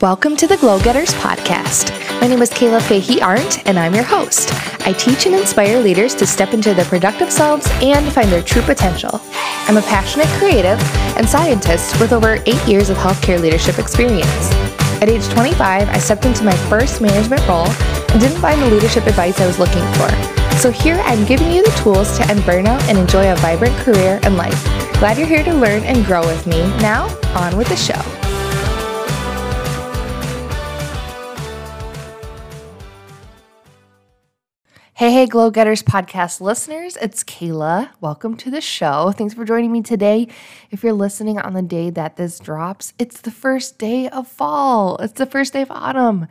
[0.00, 1.90] Welcome to the Glow Getters podcast.
[2.22, 4.48] My name is Kayla Fahey Arndt, and I'm your host.
[4.86, 8.62] I teach and inspire leaders to step into their productive selves and find their true
[8.62, 9.20] potential.
[9.68, 10.80] I'm a passionate creative
[11.18, 14.50] and scientist with over eight years of healthcare leadership experience.
[15.02, 19.06] At age 25, I stepped into my first management role and didn't find the leadership
[19.06, 20.08] advice I was looking for.
[20.56, 24.18] So here I'm giving you the tools to end burnout and enjoy a vibrant career
[24.22, 24.64] and life.
[24.94, 26.60] Glad you're here to learn and grow with me.
[26.78, 28.19] Now, on with the show.
[35.00, 37.88] Hey, hey, Glow Getters podcast listeners, it's Kayla.
[38.02, 39.12] Welcome to the show.
[39.12, 40.28] Thanks for joining me today.
[40.70, 44.98] If you're listening on the day that this drops, it's the first day of fall.
[44.98, 46.28] It's the first day of autumn,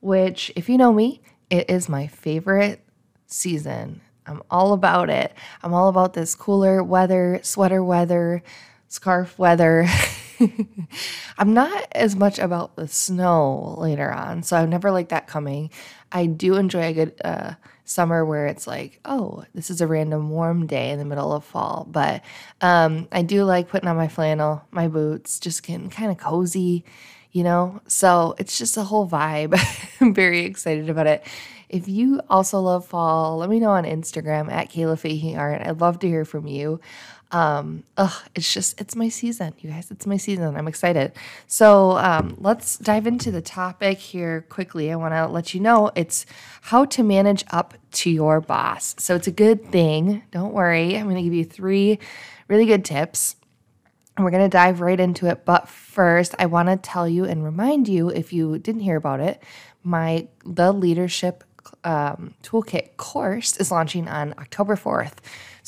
[0.00, 2.84] which, if you know me, it is my favorite
[3.28, 4.00] season.
[4.26, 5.32] I'm all about it.
[5.62, 8.42] I'm all about this cooler weather, sweater weather,
[8.88, 9.86] scarf weather.
[11.38, 15.70] I'm not as much about the snow later on, so I've never liked that coming.
[16.10, 17.54] I do enjoy a good uh,
[17.88, 21.44] summer where it's like, oh, this is a random warm day in the middle of
[21.44, 21.86] fall.
[21.90, 22.22] But
[22.60, 26.84] um, I do like putting on my flannel, my boots, just getting kind of cozy,
[27.32, 27.80] you know?
[27.88, 29.58] So it's just a whole vibe.
[30.00, 31.24] I'm very excited about it.
[31.68, 35.66] If you also love fall, let me know on Instagram at Kayla Fahey Arndt.
[35.66, 36.80] I'd love to hear from you
[37.30, 39.90] um ugh, it's just it's my season you guys.
[39.90, 40.56] It's my season.
[40.56, 41.12] I'm excited.
[41.46, 44.90] So um, let's dive into the topic here quickly.
[44.90, 46.26] I want to let you know it's
[46.62, 48.94] how to manage up to your boss.
[48.98, 50.22] So it's a good thing.
[50.30, 50.96] Don't worry.
[50.96, 51.98] I'm going to give you three
[52.48, 53.36] really good tips.
[54.16, 57.24] And we're going to dive right into it but first i want to tell you
[57.24, 59.40] and remind you if you didn't hear about it
[59.84, 61.44] my the leadership
[61.84, 65.18] um, toolkit course is launching on october 4th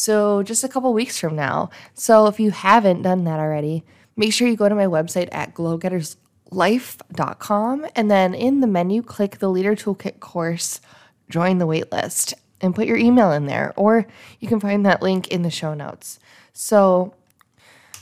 [0.01, 1.69] so, just a couple weeks from now.
[1.93, 3.85] So, if you haven't done that already,
[4.17, 9.41] make sure you go to my website at glowgetterslife.com and then in the menu, click
[9.41, 10.81] the Leader Toolkit course,
[11.29, 13.75] join the waitlist, and put your email in there.
[13.77, 14.07] Or
[14.39, 16.19] you can find that link in the show notes.
[16.55, 17.13] So,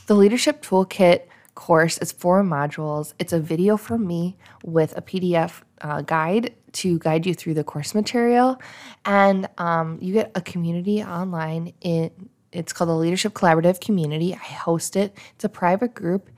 [0.07, 1.23] the Leadership Toolkit
[1.53, 3.13] course is four modules.
[3.19, 7.63] It's a video from me with a PDF uh, guide to guide you through the
[7.63, 8.61] course material.
[9.05, 11.73] And um, you get a community online.
[11.81, 12.11] In,
[12.51, 14.33] it's called the Leadership Collaborative Community.
[14.33, 16.29] I host it, it's a private group.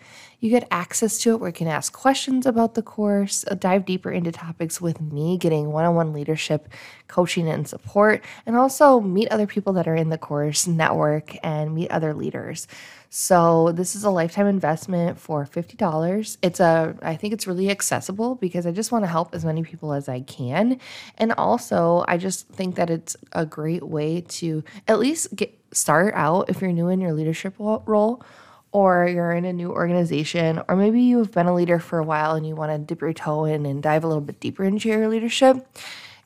[0.41, 3.85] You get access to it where you can ask questions about the course, uh, dive
[3.85, 6.67] deeper into topics with me, getting one on one leadership
[7.07, 11.75] coaching and support, and also meet other people that are in the course, network, and
[11.75, 12.67] meet other leaders.
[13.13, 16.37] So this is a lifetime investment for $50.
[16.41, 19.63] It's a I think it's really accessible because I just want to help as many
[19.63, 20.79] people as I can.
[21.19, 26.13] And also, I just think that it's a great way to at least get start
[26.15, 28.23] out if you're new in your leadership role
[28.71, 32.35] or you're in a new organization, or maybe you've been a leader for a while
[32.35, 34.87] and you want to dip your toe in and dive a little bit deeper into
[34.87, 35.67] your leadership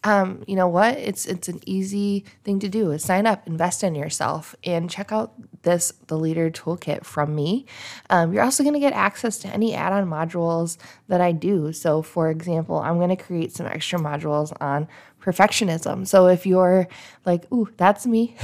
[0.05, 0.99] um, you know what?
[0.99, 2.91] It's it's an easy thing to do.
[2.91, 5.33] Is sign up, invest in yourself, and check out
[5.63, 7.66] this the Leader Toolkit from me.
[8.11, 10.77] Um, you're also going to get access to any add-on modules
[11.07, 11.73] that I do.
[11.73, 14.88] So, for example, I'm going to create some extra modules on
[15.19, 16.07] perfectionism.
[16.07, 16.88] So if you're
[17.25, 18.35] like, "Ooh, that's me,"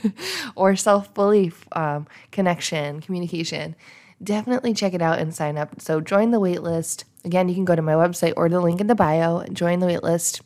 [0.56, 3.76] or self-belief, um, connection, communication,
[4.22, 5.80] definitely check it out and sign up.
[5.80, 7.04] So join the waitlist.
[7.24, 9.44] Again, you can go to my website or the link in the bio.
[9.46, 10.42] Join the waitlist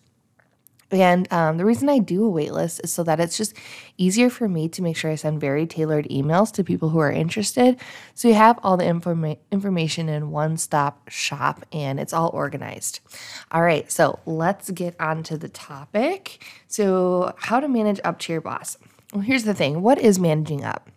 [0.93, 3.57] and um, the reason I do a waitlist is so that it's just
[3.97, 7.11] easier for me to make sure I send very tailored emails to people who are
[7.11, 7.81] interested.
[8.15, 13.01] So you have all the informa- information in one stop shop and it's all organized.
[13.51, 16.45] All right, so let's get on to the topic.
[16.69, 18.77] So, how to manage up to your boss.
[19.13, 20.91] Well, here's the thing what is managing up?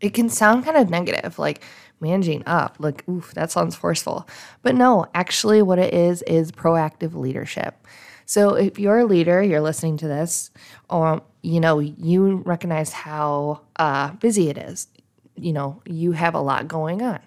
[0.00, 1.62] It can sound kind of negative, like
[2.00, 4.26] managing up, like, oof, that sounds forceful.
[4.62, 7.86] But no, actually, what it is is proactive leadership.
[8.30, 10.52] So if you're a leader, you're listening to this,
[10.88, 14.86] or you know, you recognize how uh, busy it is.
[15.34, 17.18] You know, you have a lot going on,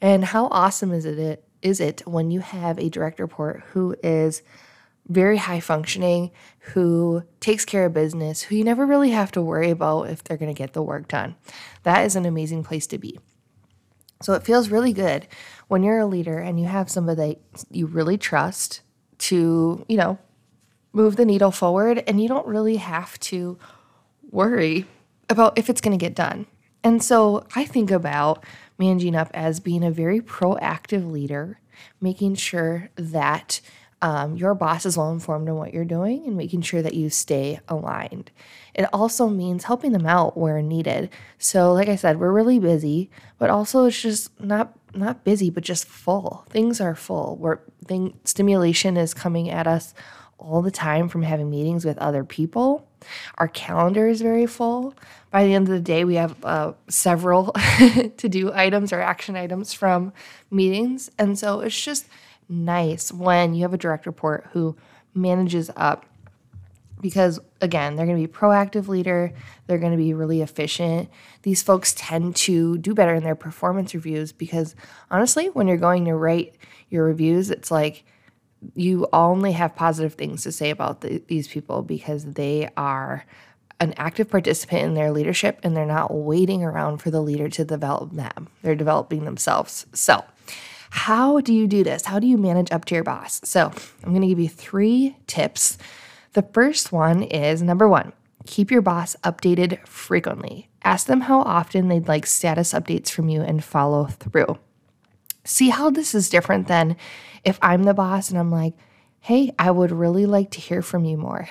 [0.00, 4.42] and how awesome is it is it when you have a direct report who is
[5.08, 6.30] very high functioning,
[6.60, 10.36] who takes care of business, who you never really have to worry about if they're
[10.36, 11.34] going to get the work done.
[11.82, 13.18] That is an amazing place to be.
[14.22, 15.26] So it feels really good
[15.66, 18.82] when you're a leader and you have somebody that you really trust
[19.22, 20.18] to, you know,
[20.92, 23.58] move the needle forward and you don't really have to
[24.30, 24.84] worry
[25.28, 26.46] about if it's going to get done.
[26.84, 28.44] And so I think about
[28.78, 31.60] managing up as being a very proactive leader,
[32.00, 33.60] making sure that
[34.02, 37.08] um, your boss is well informed on what you're doing and making sure that you
[37.08, 38.32] stay aligned.
[38.74, 41.08] It also means helping them out where needed.
[41.38, 45.62] So, like I said, we're really busy, but also it's just not not busy, but
[45.62, 46.44] just full.
[46.50, 47.36] Things are full.
[47.36, 49.94] Where thing stimulation is coming at us
[50.36, 52.88] all the time from having meetings with other people.
[53.38, 54.94] Our calendar is very full.
[55.30, 57.52] By the end of the day, we have uh, several
[58.16, 60.12] to do items or action items from
[60.50, 61.10] meetings.
[61.18, 62.06] And so it's just
[62.52, 64.76] nice when you have a direct report who
[65.14, 66.06] manages up
[67.00, 69.32] because again they're going to be proactive leader
[69.66, 71.08] they're going to be really efficient
[71.42, 74.74] these folks tend to do better in their performance reviews because
[75.10, 76.54] honestly when you're going to write
[76.90, 78.04] your reviews it's like
[78.74, 83.24] you only have positive things to say about the, these people because they are
[83.80, 87.64] an active participant in their leadership and they're not waiting around for the leader to
[87.64, 88.48] develop them.
[88.62, 89.86] They're developing themselves.
[89.92, 90.24] So,
[90.94, 92.04] how do you do this?
[92.04, 93.40] How do you manage up to your boss?
[93.44, 93.72] So,
[94.04, 95.78] I'm going to give you three tips.
[96.34, 98.12] The first one is number one,
[98.44, 100.68] keep your boss updated frequently.
[100.84, 104.58] Ask them how often they'd like status updates from you and follow through.
[105.44, 106.98] See how this is different than
[107.42, 108.74] if I'm the boss and I'm like,
[109.20, 111.48] hey, I would really like to hear from you more.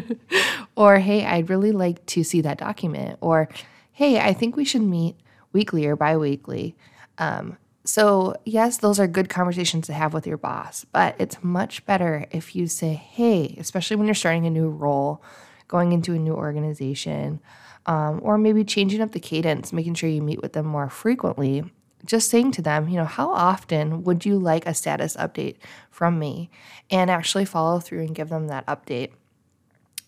[0.76, 3.18] or hey, I'd really like to see that document.
[3.20, 3.48] Or
[3.92, 5.14] hey, I think we should meet
[5.52, 6.74] weekly or bi weekly.
[7.18, 11.84] Um, so, yes, those are good conversations to have with your boss, but it's much
[11.86, 15.22] better if you say, hey, especially when you're starting a new role,
[15.68, 17.40] going into a new organization,
[17.86, 21.64] um, or maybe changing up the cadence, making sure you meet with them more frequently
[22.04, 25.56] just saying to them, you know, how often would you like a status update
[25.90, 26.50] from me?
[26.90, 29.12] And actually follow through and give them that update.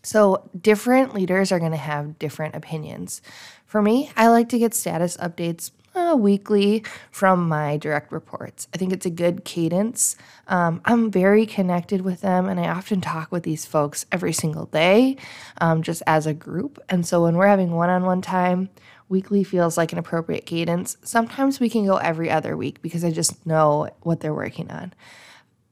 [0.02, 3.22] So, different leaders are going to have different opinions.
[3.64, 8.68] For me, I like to get status updates uh, weekly from my direct reports.
[8.74, 10.16] I think it's a good cadence.
[10.46, 14.66] Um, I'm very connected with them, and I often talk with these folks every single
[14.66, 15.16] day,
[15.60, 16.78] um, just as a group.
[16.88, 18.68] And so, when we're having one on one time,
[19.08, 20.96] weekly feels like an appropriate cadence.
[21.02, 24.92] Sometimes we can go every other week because I just know what they're working on.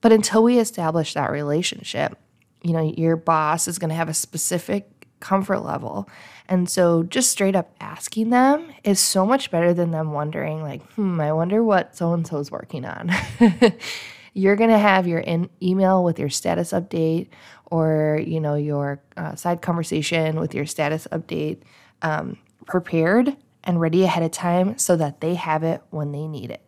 [0.01, 2.19] But until we establish that relationship,
[2.63, 4.94] you know, your boss is going to have a specific
[5.25, 6.09] comfort level.
[6.49, 10.83] And so just straight up asking them is so much better than them wondering, like,
[10.93, 13.11] hmm, I wonder what so and so is working on.
[14.35, 17.29] You're going to have your in- email with your status update
[17.67, 21.61] or, you know, your uh, side conversation with your status update.
[22.03, 26.51] Um, prepared and ready ahead of time so that they have it when they need
[26.51, 26.64] it.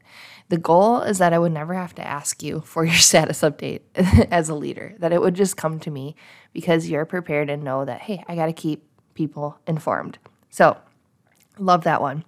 [0.48, 3.81] The goal is that I would never have to ask you for your status update
[4.31, 6.14] as a leader, that it would just come to me
[6.52, 8.84] because you're prepared and know that, hey, I got to keep
[9.14, 10.19] people informed.
[10.50, 10.76] So,
[11.58, 12.25] love that one.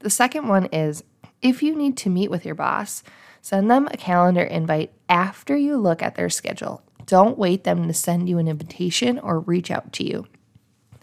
[0.00, 1.02] The second one is
[1.42, 3.02] if you need to meet with your boss,
[3.40, 6.82] send them a calendar invite after you look at their schedule.
[7.06, 10.26] Don't wait them to send you an invitation or reach out to you.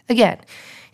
[0.09, 0.39] Again,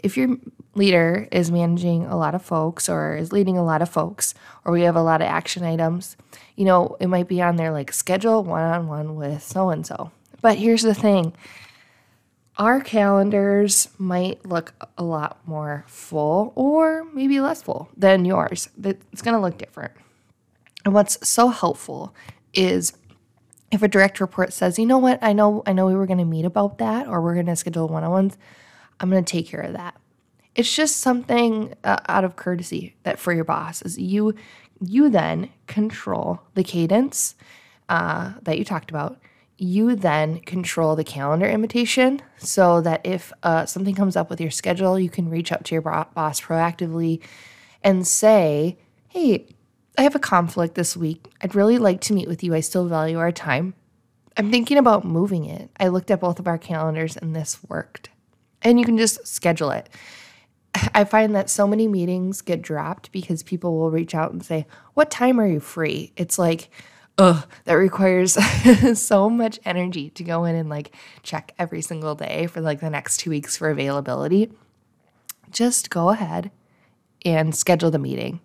[0.03, 0.37] if your
[0.75, 4.33] leader is managing a lot of folks or is leading a lot of folks
[4.65, 6.15] or we have a lot of action items,
[6.55, 9.85] you know, it might be on there like schedule one on one with so and
[9.85, 10.11] so.
[10.41, 11.33] But here's the thing
[12.57, 18.69] our calendars might look a lot more full or maybe less full than yours.
[18.83, 19.93] It's going to look different.
[20.83, 22.13] And what's so helpful
[22.53, 22.93] is
[23.71, 25.19] if a direct report says, "You know what?
[25.21, 27.55] I know I know we were going to meet about that or we're going to
[27.55, 28.37] schedule one-on-ones.
[28.99, 29.95] I'm going to take care of that."
[30.55, 34.35] It's just something uh, out of courtesy that for your boss is you
[34.81, 37.35] you then control the cadence
[37.89, 39.19] uh, that you talked about.
[39.57, 44.51] You then control the calendar invitation so that if uh, something comes up with your
[44.51, 47.21] schedule, you can reach out to your boss proactively
[47.83, 48.77] and say,
[49.09, 49.47] "Hey,
[49.97, 51.27] I have a conflict this week.
[51.41, 52.53] I'd really like to meet with you.
[52.53, 53.73] I still value our time.
[54.37, 55.69] I'm thinking about moving it.
[55.77, 58.09] I looked at both of our calendars and this worked."
[58.61, 59.89] And you can just schedule it.
[60.93, 64.67] I find that so many meetings get dropped because people will reach out and say,
[64.93, 66.13] What time are you free?
[66.15, 66.69] It's like,
[67.17, 68.37] ugh, that requires
[68.99, 72.89] so much energy to go in and like check every single day for like the
[72.89, 74.51] next two weeks for availability.
[75.51, 76.51] Just go ahead
[77.25, 78.39] and schedule the meeting.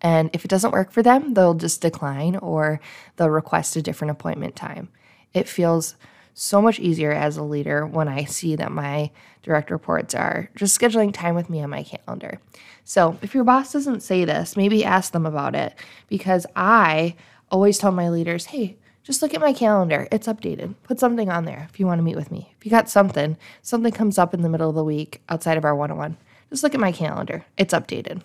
[0.00, 2.78] And if it doesn't work for them, they'll just decline or
[3.16, 4.90] they'll request a different appointment time.
[5.32, 5.96] It feels
[6.34, 9.10] so much easier as a leader when I see that my
[9.42, 12.40] direct reports are just scheduling time with me on my calendar.
[12.82, 15.74] So if your boss doesn't say this, maybe ask them about it
[16.08, 17.14] because I
[17.50, 20.08] always tell my leaders, hey, just look at my calendar.
[20.10, 20.74] It's updated.
[20.82, 22.52] Put something on there if you want to meet with me.
[22.58, 25.64] If you got something, something comes up in the middle of the week outside of
[25.64, 26.16] our one on one,
[26.50, 27.44] just look at my calendar.
[27.56, 28.22] It's updated.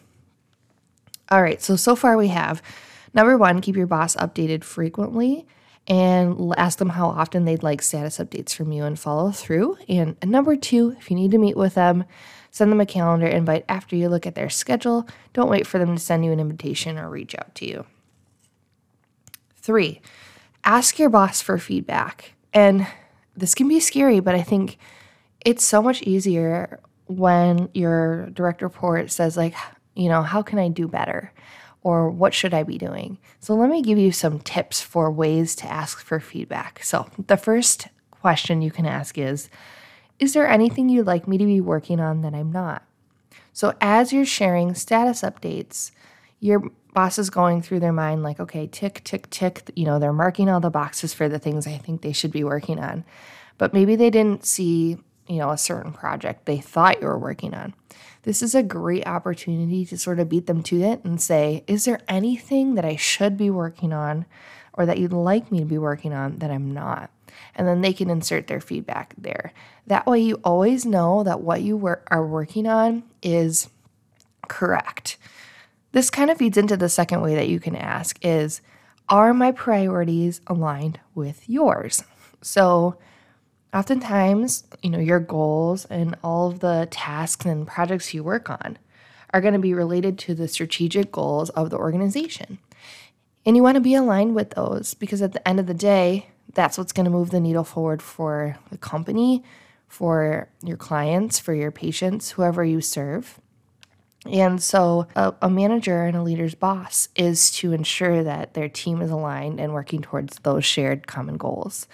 [1.30, 2.64] All right, so so far we have
[3.14, 5.46] number one, keep your boss updated frequently
[5.90, 9.78] and ask them how often they'd like status updates from you and follow through.
[9.90, 12.06] And number two, if you need to meet with them,
[12.52, 15.08] send them a calendar invite after you look at their schedule.
[15.34, 17.86] Don't wait for them to send you an invitation or reach out to you.
[19.56, 20.00] Three,
[20.64, 22.34] ask your boss for feedback.
[22.54, 22.88] And
[23.36, 24.78] this can be scary, but I think
[25.44, 29.56] it's so much easier when your direct report says, like,
[29.96, 31.34] you know, how can I do better?
[31.82, 33.18] Or what should I be doing?
[33.40, 36.84] So, let me give you some tips for ways to ask for feedback.
[36.84, 39.50] So, the first question you can ask is
[40.20, 42.84] Is there anything you'd like me to be working on that I'm not?
[43.54, 45.92] So, as you're sharing status updates,
[46.40, 49.70] your boss is going through their mind like, okay, tick, tick, tick.
[49.76, 52.44] You know, they're marking all the boxes for the things I think they should be
[52.44, 53.04] working on.
[53.58, 57.54] But maybe they didn't see, you know, a certain project they thought you were working
[57.54, 57.74] on.
[58.24, 61.86] This is a great opportunity to sort of beat them to it and say, is
[61.86, 64.26] there anything that I should be working on
[64.74, 67.12] or that you'd like me to be working on that I'm not?
[67.56, 69.54] And then they can insert their feedback there.
[69.88, 73.70] That way, you always know that what you wor- are working on is
[74.48, 75.18] correct.
[75.92, 78.62] This kind of feeds into the second way that you can ask is
[79.08, 82.04] are my priorities aligned with yours?
[82.42, 82.98] So
[83.74, 88.78] oftentimes, you know, your goals and all of the tasks and projects you work on
[89.34, 92.60] are going to be related to the strategic goals of the organization.
[93.46, 96.28] And you want to be aligned with those because at the end of the day,
[96.54, 99.44] that's what's going to move the needle forward for the company,
[99.88, 103.40] for your clients, for your patients, whoever you serve.
[104.26, 109.02] And so, a, a, manager and a leader's boss is to ensure that their team
[109.02, 111.88] is aligned and working towards those shared common goals.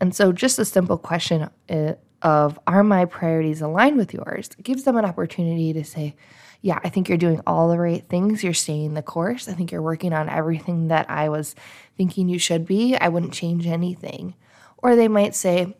[0.00, 4.50] And so, just a simple question uh, of Are my priorities aligned with yours?
[4.62, 6.14] gives them an opportunity to say,
[6.60, 8.44] Yeah, I think you're doing all the right things.
[8.44, 9.48] You're staying the course.
[9.48, 11.54] I think you're working on everything that I was
[11.96, 12.96] thinking you should be.
[12.96, 14.34] I wouldn't change anything.
[14.78, 15.74] Or they might say,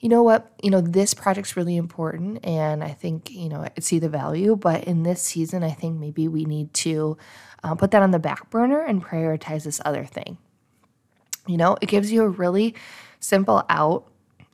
[0.00, 3.70] you know what, you know, this project's really important and I think, you know, I
[3.80, 7.18] see the value, but in this season, I think maybe we need to
[7.62, 10.38] um, put that on the back burner and prioritize this other thing.
[11.46, 12.74] You know, it gives you a really
[13.20, 14.06] simple out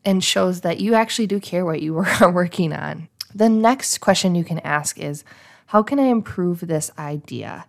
[0.04, 3.08] and shows that you actually do care what you are working on.
[3.34, 5.24] The next question you can ask is,
[5.66, 7.66] how can I improve this idea?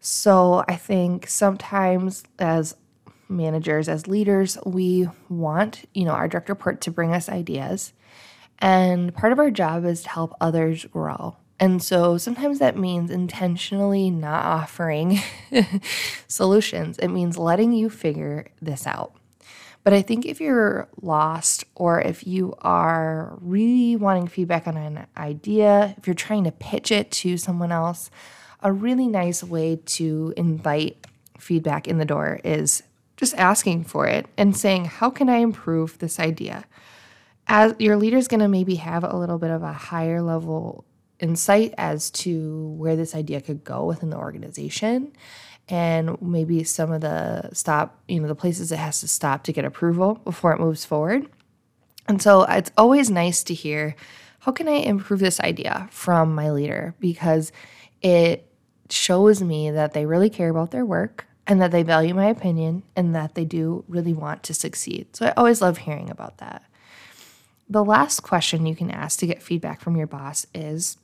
[0.00, 2.76] So I think sometimes as
[3.28, 7.92] managers, as leaders, we want, you know, our direct report to bring us ideas.
[8.58, 11.36] And part of our job is to help others grow.
[11.58, 15.20] And so sometimes that means intentionally not offering
[16.26, 16.98] solutions.
[16.98, 19.14] It means letting you figure this out.
[19.82, 25.06] But I think if you're lost or if you are really wanting feedback on an
[25.16, 28.10] idea, if you're trying to pitch it to someone else,
[28.62, 31.06] a really nice way to invite
[31.38, 32.82] feedback in the door is
[33.16, 36.64] just asking for it and saying, How can I improve this idea?
[37.46, 40.84] As your leader is going to maybe have a little bit of a higher level
[41.18, 45.12] insight as to where this idea could go within the organization
[45.70, 49.52] and maybe some of the stop, you know, the places it has to stop to
[49.52, 51.26] get approval before it moves forward.
[52.08, 53.94] And so it's always nice to hear
[54.40, 57.52] how can I improve this idea from my leader because
[58.02, 58.50] it
[58.88, 62.82] shows me that they really care about their work and that they value my opinion
[62.96, 65.14] and that they do really want to succeed.
[65.14, 66.64] So I always love hearing about that.
[67.68, 70.96] The last question you can ask to get feedback from your boss is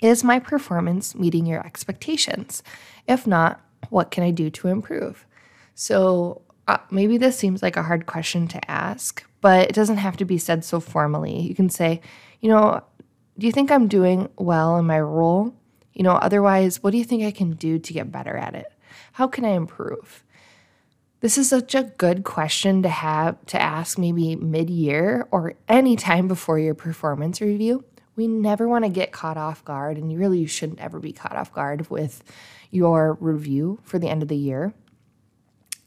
[0.00, 2.62] Is my performance meeting your expectations?
[3.06, 5.26] If not, what can I do to improve?
[5.74, 10.16] So uh, maybe this seems like a hard question to ask, but it doesn't have
[10.18, 11.40] to be said so formally.
[11.40, 12.00] You can say,
[12.40, 12.82] you know,
[13.38, 15.54] do you think I'm doing well in my role?
[15.92, 18.66] You know, otherwise, what do you think I can do to get better at it?
[19.12, 20.24] How can I improve?
[21.20, 25.96] This is such a good question to have to ask maybe mid year or any
[25.96, 27.84] time before your performance review.
[28.16, 31.36] We never want to get caught off guard, and you really shouldn't ever be caught
[31.36, 32.24] off guard with
[32.70, 34.74] your review for the end of the year.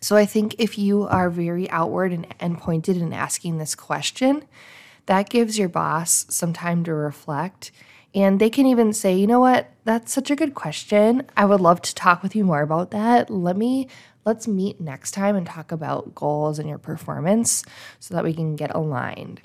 [0.01, 4.45] So I think if you are very outward and, and pointed in asking this question,
[5.07, 7.71] that gives your boss some time to reflect
[8.15, 11.23] and they can even say, you know what, that's such a good question.
[11.37, 13.29] I would love to talk with you more about that.
[13.29, 13.87] Let me,
[14.25, 17.63] let's meet next time and talk about goals and your performance
[17.99, 19.41] so that we can get aligned.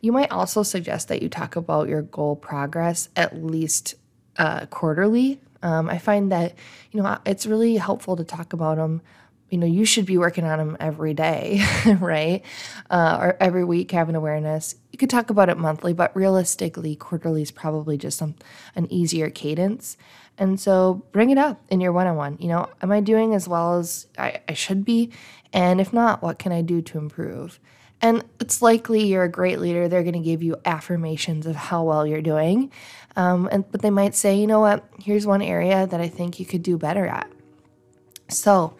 [0.00, 3.94] You might also suggest that you talk about your goal progress at least
[4.36, 5.40] uh, quarterly.
[5.62, 6.54] Um, I find that,
[6.92, 9.02] you know, it's really helpful to talk about them
[9.50, 11.64] you know, you should be working on them every day,
[12.00, 12.42] right?
[12.90, 14.74] Uh, or every week, having awareness.
[14.92, 18.34] You could talk about it monthly, but realistically, quarterly is probably just some,
[18.76, 19.96] an easier cadence.
[20.36, 22.36] And so bring it up in your one on one.
[22.40, 25.10] You know, am I doing as well as I, I should be?
[25.52, 27.58] And if not, what can I do to improve?
[28.00, 29.88] And it's likely you're a great leader.
[29.88, 32.70] They're going to give you affirmations of how well you're doing.
[33.16, 36.38] Um, and, but they might say, you know what, here's one area that I think
[36.38, 37.30] you could do better at.
[38.28, 38.76] So,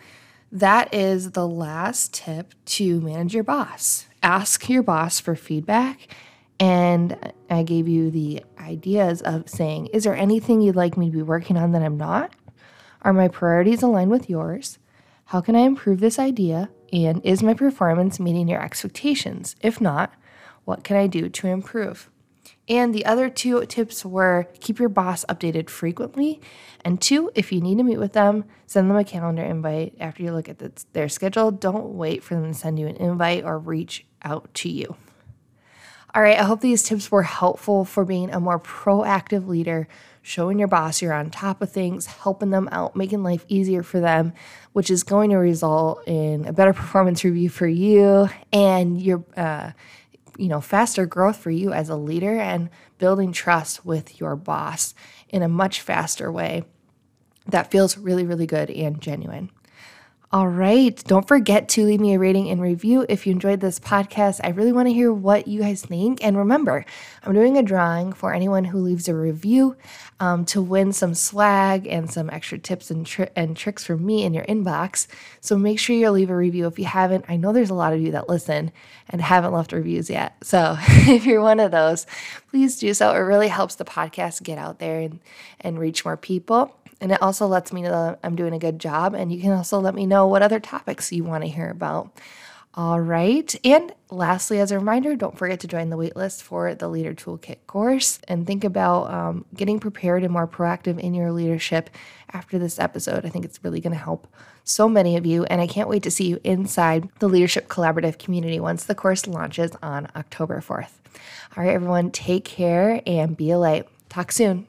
[0.51, 4.07] that is the last tip to manage your boss.
[4.23, 6.09] Ask your boss for feedback.
[6.61, 11.17] And I gave you the ideas of saying, is there anything you'd like me to
[11.17, 12.33] be working on that I'm not?
[13.03, 14.79] Are my priorities aligned with yours?
[15.27, 16.71] How can I improve this idea?
[16.93, 19.57] And is my performance meeting your expectations?
[19.61, 20.15] If not,
[20.65, 22.11] what can I do to improve?
[22.69, 26.41] And the other two tips were keep your boss updated frequently.
[26.85, 30.23] And two, if you need to meet with them, send them a calendar invite after
[30.23, 31.51] you look at the, their schedule.
[31.51, 34.97] Don't wait for them to send you an invite or reach out to you.
[36.15, 39.89] All right, I hope these tips were helpful for being a more proactive leader,
[40.23, 44.01] showing your boss you're on top of things, helping them out, making life easier for
[44.01, 44.33] them,
[44.73, 49.73] which is going to result in a better performance review for you and your uh,
[50.39, 54.95] you know, faster growth for you as a leader and building trust with your boss
[55.29, 56.65] in a much faster way
[57.47, 59.51] that feels really, really good and genuine.
[60.31, 61.03] All right.
[61.07, 64.41] Don't forget to leave me a rating and review if you enjoyed this podcast.
[64.45, 66.23] I really want to hear what you guys think.
[66.23, 66.85] And remember,
[67.23, 69.75] I'm doing a drawing for anyone who leaves a review
[70.21, 74.23] um, to win some swag and some extra tips and, tri- and tricks from me
[74.23, 75.07] in your inbox.
[75.41, 77.25] So make sure you leave a review if you haven't.
[77.27, 78.71] I know there's a lot of you that listen
[79.09, 80.37] and haven't left reviews yet.
[80.43, 82.07] So if you're one of those,
[82.51, 83.15] please do so.
[83.15, 85.21] It really helps the podcast get out there and,
[85.59, 86.77] and reach more people.
[87.01, 89.15] And it also lets me know that I'm doing a good job.
[89.15, 92.13] And you can also let me know what other topics you want to hear about.
[92.75, 93.55] All right.
[93.65, 97.59] And lastly, as a reminder, don't forget to join the waitlist for the Leader Toolkit
[97.67, 101.91] course and think about um, getting prepared and more proactive in your leadership
[102.33, 103.25] after this episode.
[103.25, 104.29] I think it's really going to help
[104.63, 105.45] so many of you.
[105.45, 109.27] And I can't wait to see you inside the Leadership Collaborative community once the course
[109.27, 110.93] launches on October 4th.
[111.57, 113.89] All right, everyone, take care and be a light.
[114.09, 114.69] Talk soon.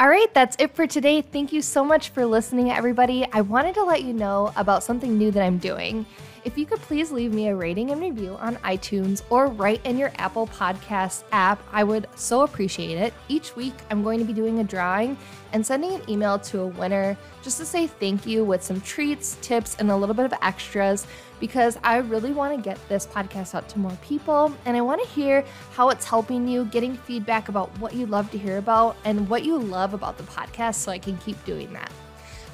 [0.00, 1.20] All right, that's it for today.
[1.20, 3.26] Thank you so much for listening, everybody.
[3.34, 6.06] I wanted to let you know about something new that I'm doing.
[6.42, 9.98] If you could please leave me a rating and review on iTunes or write in
[9.98, 13.12] your Apple Podcast app, I would so appreciate it.
[13.28, 15.18] Each week, I'm going to be doing a drawing
[15.52, 19.36] and sending an email to a winner just to say thank you with some treats,
[19.42, 21.06] tips, and a little bit of extras
[21.40, 25.02] because I really want to get this podcast out to more people and I want
[25.02, 28.96] to hear how it's helping you, getting feedback about what you love to hear about
[29.04, 31.90] and what you love about the podcast so I can keep doing that.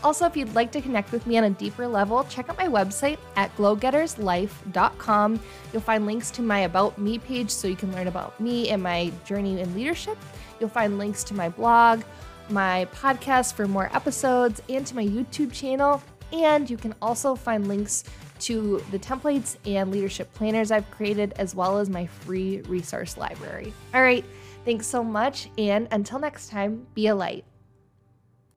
[0.04, 2.68] Also, if you'd like to connect with me on a deeper level, check out my
[2.68, 5.40] website at glowgetterslife.com.
[5.72, 8.82] You'll find links to my About Me page so you can learn about me and
[8.82, 10.16] my journey in leadership.
[10.60, 12.02] You'll find links to my blog,
[12.50, 16.02] my podcast for more episodes, and to my YouTube channel.
[16.32, 18.04] And you can also find links
[18.40, 23.72] to the templates and leadership planners I've created, as well as my free resource library.
[23.94, 24.24] All right,
[24.64, 25.48] thanks so much.
[25.58, 27.44] And until next time, be a light.